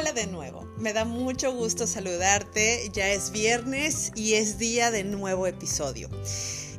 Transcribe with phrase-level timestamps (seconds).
[0.00, 5.04] Hola de nuevo, me da mucho gusto saludarte, ya es viernes y es día de
[5.04, 6.08] nuevo episodio.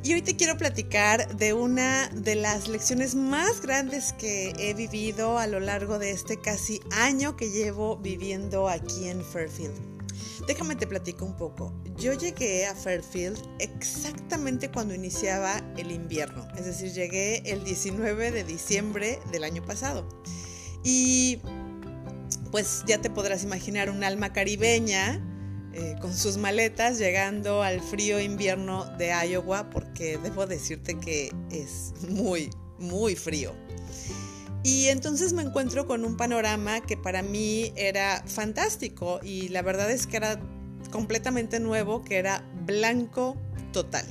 [0.02, 5.38] Y hoy te quiero platicar de una de las lecciones más grandes que he vivido
[5.38, 9.78] a lo largo de este casi año que llevo viviendo aquí en Fairfield.
[10.48, 11.72] Déjame te platico un poco.
[11.96, 18.42] Yo llegué a Fairfield exactamente cuando iniciaba el invierno, es decir, llegué el 19 de
[18.42, 20.08] diciembre del año pasado.
[20.82, 21.38] Y
[22.50, 25.20] pues ya te podrás imaginar un alma caribeña
[25.74, 31.94] eh, con sus maletas llegando al frío invierno de Iowa, porque debo decirte que es
[32.08, 33.54] muy, muy frío.
[34.62, 39.90] Y entonces me encuentro con un panorama que para mí era fantástico y la verdad
[39.90, 40.38] es que era
[40.90, 43.36] completamente nuevo, que era blanco
[43.72, 44.04] total.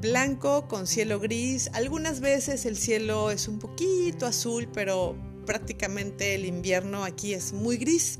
[0.00, 5.16] Blanco con cielo gris, algunas veces el cielo es un poquito azul, pero
[5.48, 8.18] prácticamente el invierno aquí es muy gris.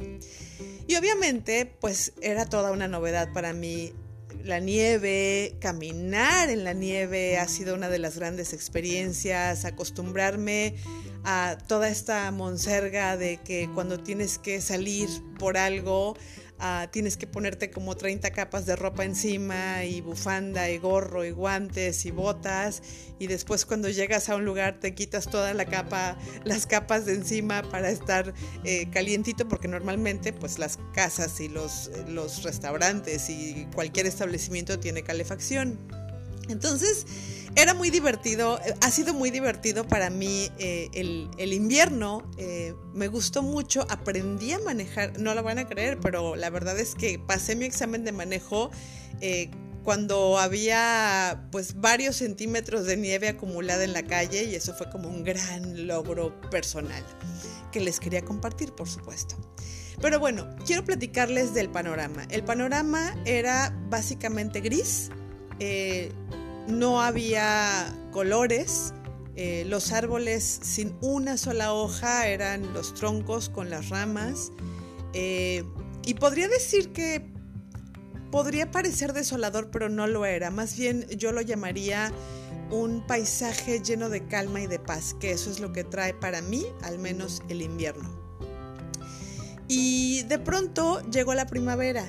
[0.86, 3.92] Y obviamente, pues era toda una novedad para mí.
[4.44, 10.76] La nieve, caminar en la nieve ha sido una de las grandes experiencias, acostumbrarme
[11.24, 15.08] a toda esta monserga de que cuando tienes que salir
[15.38, 16.16] por algo,
[16.60, 21.30] Ah, tienes que ponerte como 30 capas de ropa encima y bufanda y gorro y
[21.30, 22.82] guantes y botas
[23.20, 27.14] y después cuando llegas a un lugar te quitas toda la capa, las capas de
[27.14, 33.68] encima para estar eh, calientito porque normalmente pues las casas y los, los restaurantes y
[33.72, 36.07] cualquier establecimiento tiene calefacción.
[36.48, 37.06] Entonces,
[37.56, 43.08] era muy divertido, eh, ha sido muy divertido para mí eh, el, invierno, eh, me
[43.08, 47.18] gustó mucho, aprendí a manejar, no lo van a creer, pero la verdad es que
[47.18, 48.70] pasé mi examen de manejo
[49.82, 55.08] cuando había pues varios centímetros de nieve acumulada en la calle y eso fue como
[55.08, 57.02] un gran logro personal
[57.72, 59.36] que les quería compartir, por supuesto.
[60.00, 62.24] Pero bueno, quiero platicarles del panorama.
[62.30, 65.10] El panorama era básicamente gris
[66.68, 68.92] no había colores,
[69.40, 74.50] eh, los árboles sin una sola hoja eran los troncos con las ramas.
[75.12, 75.62] Eh,
[76.04, 77.24] y podría decir que
[78.32, 80.50] podría parecer desolador, pero no lo era.
[80.50, 82.10] Más bien yo lo llamaría
[82.72, 86.42] un paisaje lleno de calma y de paz, que eso es lo que trae para
[86.42, 88.10] mí, al menos el invierno.
[89.68, 92.04] Y de pronto llegó la primavera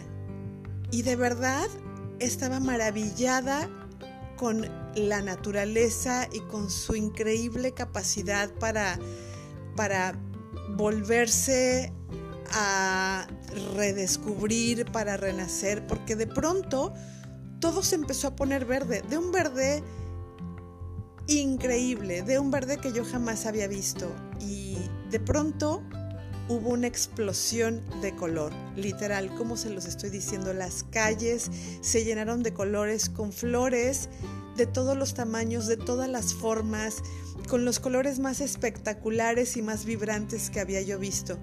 [0.89, 1.69] y de verdad
[2.19, 3.69] estaba maravillada
[4.37, 4.65] con
[4.95, 8.97] la naturaleza y con su increíble capacidad para,
[9.75, 10.15] para
[10.75, 11.93] volverse
[12.51, 13.27] a
[13.75, 16.93] redescubrir, para renacer, porque de pronto
[17.59, 19.83] todo se empezó a poner verde, de un verde
[21.27, 24.09] increíble, de un verde que yo jamás había visto.
[24.39, 24.77] Y
[25.11, 25.83] de pronto
[26.49, 31.49] hubo una explosión de color, literal, como se los estoy diciendo, las calles
[31.81, 34.09] se llenaron de colores con flores
[34.57, 36.97] de todos los tamaños, de todas las formas,
[37.47, 41.37] con los colores más espectaculares y más vibrantes que había yo visto.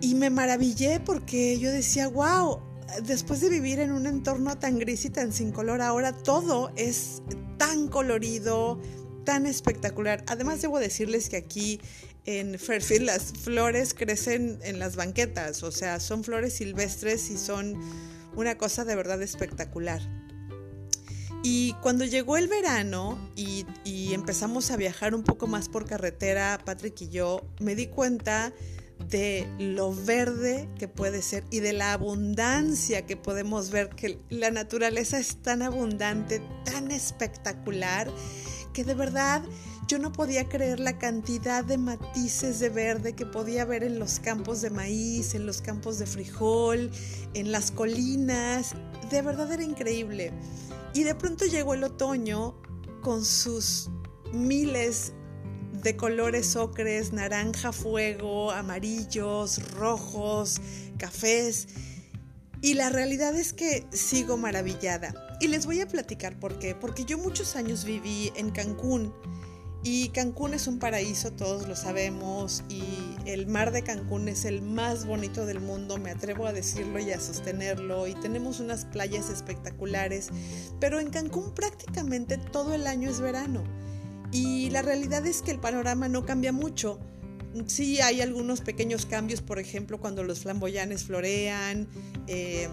[0.00, 2.60] Y me maravillé porque yo decía, wow,
[3.04, 7.22] después de vivir en un entorno tan gris y tan sin color, ahora todo es
[7.58, 8.80] tan colorido,
[9.24, 10.24] tan espectacular.
[10.28, 11.80] Además, debo decirles que aquí
[12.26, 17.80] en Fairfield las flores crecen en las banquetas, o sea, son flores silvestres y son
[18.34, 20.00] una cosa de verdad espectacular.
[21.42, 26.60] Y cuando llegó el verano y, y, empezamos a viajar un poco más por carretera,
[26.64, 28.52] Patrick y yo, me di cuenta
[29.08, 34.50] de lo verde que puede ser y de la abundancia que podemos ver, que la
[34.50, 38.10] naturaleza es tan abundante, tan espectacular,
[38.76, 39.42] que de verdad
[39.88, 44.20] yo no podía creer la cantidad de matices de verde que podía ver en los
[44.20, 46.90] campos de maíz, en los campos de frijol,
[47.32, 48.74] en las colinas.
[49.08, 50.30] De verdad era increíble.
[50.92, 52.60] Y de pronto llegó el otoño
[53.00, 53.88] con sus
[54.34, 55.14] miles
[55.82, 60.60] de colores ocres, naranja fuego, amarillos, rojos,
[60.98, 61.68] cafés.
[62.60, 65.25] Y la realidad es que sigo maravillada.
[65.40, 66.74] Y les voy a platicar por qué.
[66.74, 69.12] Porque yo muchos años viví en Cancún
[69.88, 72.82] y Cancún es un paraíso, todos lo sabemos, y
[73.24, 77.12] el mar de Cancún es el más bonito del mundo, me atrevo a decirlo y
[77.12, 80.30] a sostenerlo, y tenemos unas playas espectaculares,
[80.80, 83.62] pero en Cancún prácticamente todo el año es verano.
[84.32, 86.98] Y la realidad es que el panorama no cambia mucho.
[87.66, 91.86] Sí hay algunos pequeños cambios, por ejemplo, cuando los flamboyanes florean.
[92.26, 92.68] Eh,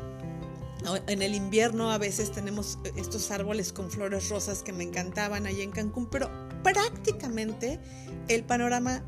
[1.08, 5.62] en el invierno a veces tenemos estos árboles con flores rosas que me encantaban ahí
[5.62, 6.30] en Cancún, pero
[6.64, 7.80] prácticamente
[8.28, 9.04] el panorama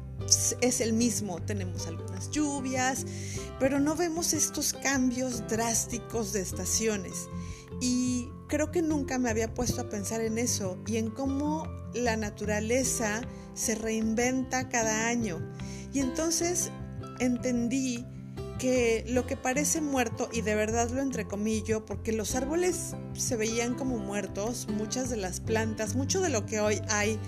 [0.62, 1.42] es el mismo.
[1.42, 3.06] Tenemos algunas lluvias,
[3.60, 7.28] pero no vemos estos cambios drásticos de estaciones.
[7.82, 12.16] Y creo que nunca me había puesto a pensar en eso y en cómo la
[12.16, 13.22] naturaleza
[13.54, 15.40] se reinventa cada año.
[15.94, 16.72] Y entonces
[17.20, 18.06] entendí
[18.60, 23.76] que lo que parece muerto, y de verdad lo entrecomillo, porque los árboles se veían
[23.76, 27.20] como muertos, muchas de las plantas, mucho de lo que hoy hay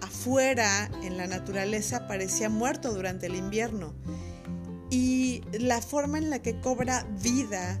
[0.00, 3.94] afuera en la naturaleza parecía muerto durante el invierno.
[4.90, 7.80] Y la forma en la que cobra vida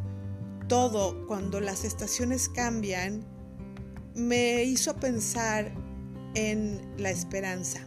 [0.68, 3.24] todo cuando las estaciones cambian
[4.14, 5.72] me hizo pensar
[6.34, 7.86] en la esperanza,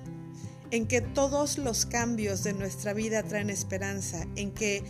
[0.71, 4.83] en que todos los cambios de nuestra vida traen esperanza, en que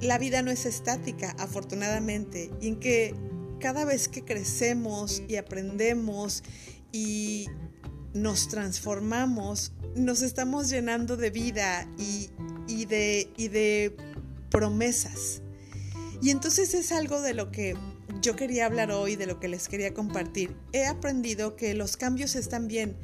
[0.00, 3.14] la vida no es estática, afortunadamente, y en que
[3.60, 6.42] cada vez que crecemos y aprendemos
[6.92, 7.46] y
[8.12, 13.96] nos transformamos, nos estamos llenando de vida y, de, y de
[14.50, 15.42] promesas.
[16.20, 17.74] Y entonces es algo de lo que
[18.20, 20.56] yo quería hablar hoy, de lo que les quería compartir.
[20.72, 22.96] He aprendido que los cambios están bien,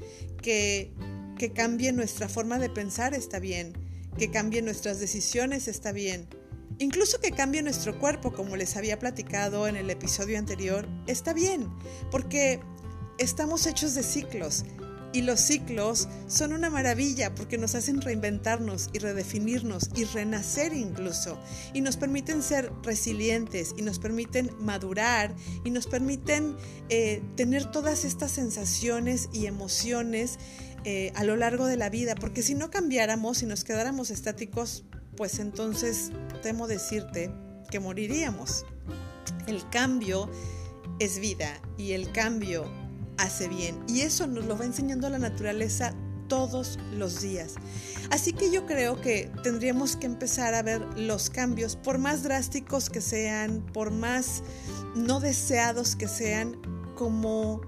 [0.43, 0.93] que,
[1.41, 3.73] que cambie nuestra forma de pensar está bien,
[4.19, 6.29] que cambie nuestras decisiones está bien.
[6.79, 11.67] Incluso que cambie nuestro cuerpo, como les había platicado en el episodio anterior, está bien,
[12.11, 12.61] porque
[13.17, 14.67] estamos hechos de ciclos
[15.13, 21.39] y los ciclos son una maravilla porque nos hacen reinventarnos y redefinirnos y renacer incluso.
[21.75, 25.35] Y nos permiten ser resilientes y nos permiten madurar
[25.65, 26.57] y nos permiten
[26.89, 30.39] eh, tener todas estas sensaciones y emociones
[30.85, 32.15] eh, a lo largo de la vida.
[32.15, 34.85] Porque si no cambiáramos y nos quedáramos estáticos,
[35.17, 36.13] pues entonces
[36.43, 37.33] temo decirte
[37.71, 38.65] que moriríamos.
[39.47, 40.31] El cambio
[41.01, 42.71] es vida y el cambio
[43.23, 43.79] hace bien.
[43.89, 45.95] Y eso nos lo va enseñando la naturaleza
[46.29, 47.57] todos los días.
[48.11, 52.89] Así que yo creo que tendríamos que empezar a ver los cambios, por más drásticos
[52.89, 54.43] que sean, por más
[54.95, 56.57] no deseados que sean,
[56.95, 57.61] como,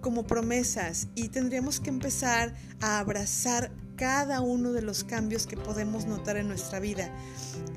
[0.00, 1.08] como promesas.
[1.14, 6.48] Y tendríamos que empezar a abrazar cada uno de los cambios que podemos notar en
[6.48, 7.10] nuestra vida.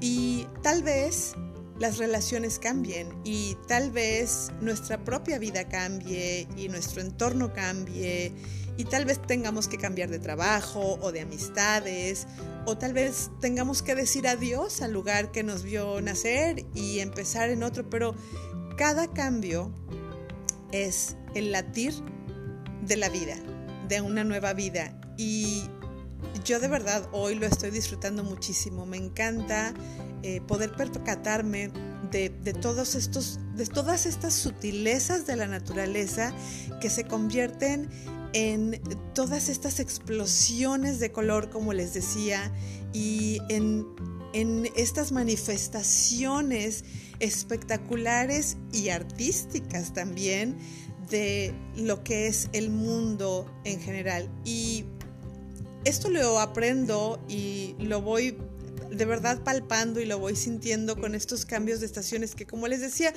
[0.01, 1.35] Y tal vez
[1.79, 8.31] las relaciones cambien y tal vez nuestra propia vida cambie y nuestro entorno cambie
[8.77, 12.27] y tal vez tengamos que cambiar de trabajo o de amistades
[12.65, 17.49] o tal vez tengamos que decir adiós al lugar que nos vio nacer y empezar
[17.49, 18.15] en otro, pero
[18.77, 19.71] cada cambio
[20.71, 21.93] es el latir
[22.85, 23.35] de la vida,
[23.87, 25.69] de una nueva vida y
[26.43, 29.73] yo de verdad hoy lo estoy disfrutando muchísimo, me encanta
[30.23, 31.71] eh, poder percatarme
[32.11, 36.33] de, todos estos, de todas estas sutilezas de la naturaleza
[36.79, 37.89] que se convierten
[38.33, 38.81] en
[39.13, 42.53] todas estas explosiones de color, como les decía,
[42.93, 43.85] y en,
[44.33, 46.85] en estas manifestaciones
[47.19, 50.57] espectaculares y artísticas también
[51.09, 54.29] de lo que es el mundo en general.
[54.43, 54.85] Y
[55.85, 58.37] esto lo aprendo y lo voy
[58.91, 62.81] de verdad palpando y lo voy sintiendo con estos cambios de estaciones que como les
[62.81, 63.13] decía,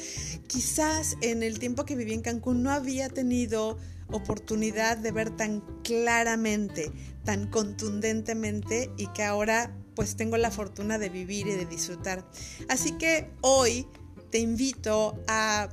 [0.46, 3.78] quizás en el tiempo que viví en Cancún no había tenido
[4.10, 6.90] oportunidad de ver tan claramente,
[7.24, 12.28] tan contundentemente y que ahora pues tengo la fortuna de vivir y de disfrutar.
[12.68, 13.86] Así que hoy
[14.30, 15.68] te invito a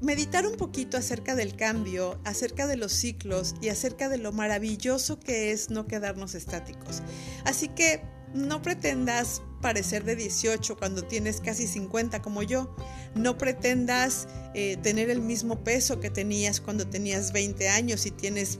[0.00, 5.20] meditar un poquito acerca del cambio, acerca de los ciclos y acerca de lo maravilloso
[5.20, 7.02] que es no quedarnos estáticos.
[7.44, 8.02] Así que
[8.34, 12.74] no pretendas parecer de 18 cuando tienes casi 50 como yo.
[13.14, 18.58] No pretendas eh, tener el mismo peso que tenías cuando tenías 20 años y tienes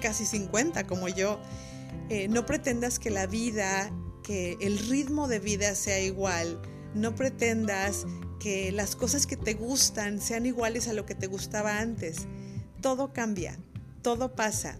[0.00, 1.40] casi 50 como yo.
[2.10, 3.90] Eh, no pretendas que la vida,
[4.22, 6.60] que el ritmo de vida sea igual.
[6.94, 8.06] No pretendas
[8.44, 12.26] que las cosas que te gustan sean iguales a lo que te gustaba antes.
[12.82, 13.58] Todo cambia,
[14.02, 14.76] todo pasa.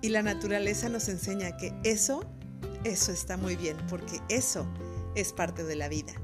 [0.00, 2.24] Y la naturaleza nos enseña que eso
[2.84, 4.66] eso está muy bien porque eso
[5.14, 6.14] es parte de la vida.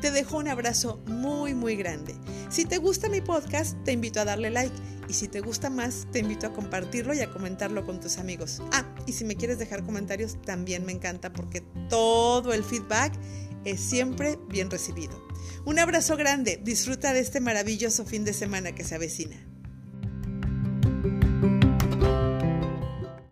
[0.00, 2.14] Te dejo un abrazo muy muy grande.
[2.50, 4.74] Si te gusta mi podcast, te invito a darle like
[5.08, 8.62] y si te gusta más, te invito a compartirlo y a comentarlo con tus amigos.
[8.72, 13.12] Ah, y si me quieres dejar comentarios, también me encanta porque todo el feedback
[13.64, 15.20] es siempre bien recibido.
[15.64, 19.49] Un abrazo grande, disfruta de este maravilloso fin de semana que se avecina.